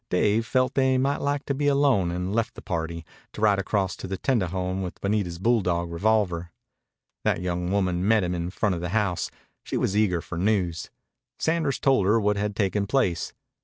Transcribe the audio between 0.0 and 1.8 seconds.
Dave felt they might like to be